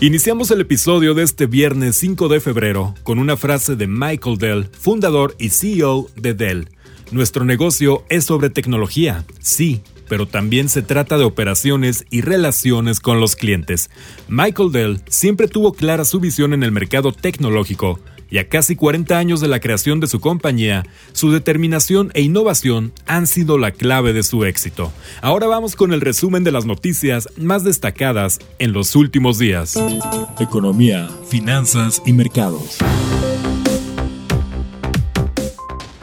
[0.00, 4.68] Iniciamos el episodio de este viernes 5 de febrero con una frase de Michael Dell,
[4.70, 6.68] fundador y CEO de Dell.
[7.10, 13.18] Nuestro negocio es sobre tecnología, sí, pero también se trata de operaciones y relaciones con
[13.18, 13.90] los clientes.
[14.28, 17.98] Michael Dell siempre tuvo clara su visión en el mercado tecnológico
[18.30, 22.92] y a casi 40 años de la creación de su compañía, su determinación e innovación
[23.06, 24.92] han sido la clave de su éxito.
[25.22, 29.76] Ahora vamos con el resumen de las noticias más destacadas en los últimos días.
[30.38, 32.78] Economía, finanzas y mercados.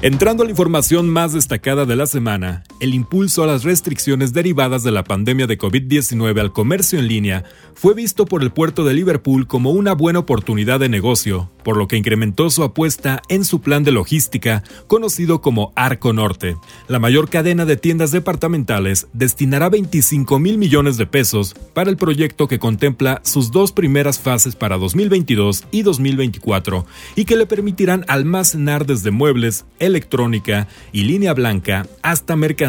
[0.00, 4.82] Entrando a la información más destacada de la semana, el impulso a las restricciones derivadas
[4.82, 8.94] de la pandemia de COVID-19 al comercio en línea fue visto por el puerto de
[8.94, 13.60] Liverpool como una buena oportunidad de negocio, por lo que incrementó su apuesta en su
[13.60, 16.56] plan de logística conocido como Arco Norte.
[16.86, 22.48] La mayor cadena de tiendas departamentales destinará 25 mil millones de pesos para el proyecto
[22.48, 28.86] que contempla sus dos primeras fases para 2022 y 2024 y que le permitirán almacenar
[28.86, 32.67] desde muebles, electrónica y línea blanca hasta mercancías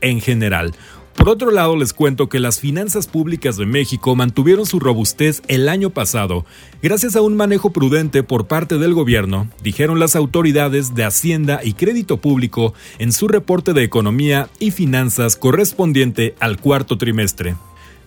[0.00, 0.72] en general.
[1.14, 5.68] Por otro lado, les cuento que las finanzas públicas de México mantuvieron su robustez el
[5.68, 6.46] año pasado,
[6.82, 11.74] gracias a un manejo prudente por parte del gobierno, dijeron las autoridades de Hacienda y
[11.74, 17.56] Crédito Público en su reporte de economía y finanzas correspondiente al cuarto trimestre.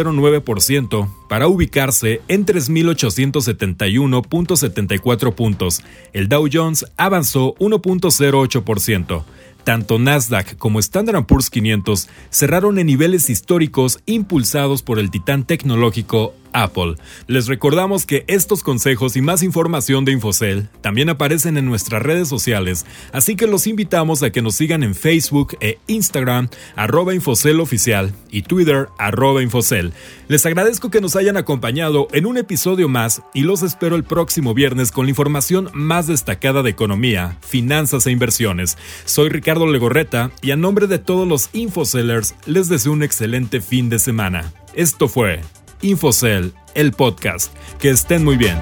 [0.05, 5.83] 1.09% para ubicarse en 3.871.74 puntos.
[6.13, 9.25] El Dow Jones avanzó 1.08%.
[9.65, 16.33] Tanto Nasdaq como Standard Poor's 500 cerraron en niveles históricos impulsados por el titán tecnológico
[16.63, 16.97] Apple.
[17.27, 22.29] Les recordamos que estos consejos y más información de Infocel también aparecen en nuestras redes
[22.29, 27.61] sociales, así que los invitamos a que nos sigan en Facebook e Instagram, arroba Infocel
[27.61, 29.93] Oficial y Twitter, arroba Infocel.
[30.29, 34.55] Les agradezco que nos hayan acompañado en un episodio más y los espero el próximo
[34.55, 38.77] viernes con la información más destacada de economía, finanzas e inversiones.
[39.05, 43.89] Soy Ricardo Legorreta y a nombre de todos los Infocellers les deseo un excelente fin
[43.89, 44.53] de semana.
[44.75, 45.41] Esto fue
[45.81, 47.55] Infocel, el podcast.
[47.79, 48.59] Que estén muy bien.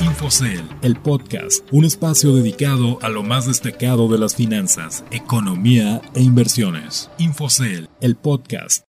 [0.00, 6.22] Infocel, el podcast, un espacio dedicado a lo más destacado de las finanzas, economía e
[6.22, 7.10] inversiones.
[7.18, 8.84] Infocel, el podcast.